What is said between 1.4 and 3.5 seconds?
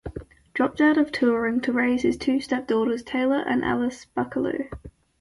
to raise his two step daughters Taylor